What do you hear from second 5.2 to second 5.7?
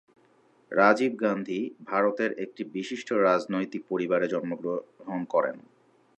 করেন।